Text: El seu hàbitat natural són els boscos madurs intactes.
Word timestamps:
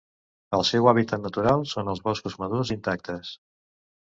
El 0.57 0.63
seu 0.69 0.87
hàbitat 0.91 1.21
natural 1.27 1.67
són 1.73 1.91
els 1.93 2.01
boscos 2.09 2.41
madurs 2.45 2.73
intactes. 2.77 3.35